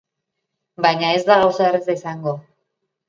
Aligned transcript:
Baina 0.85 1.11
ez 1.17 1.21
gauza 1.27 1.67
erraza 1.67 1.99
izango. 1.99 2.35